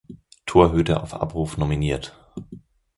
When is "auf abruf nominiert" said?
1.03-2.17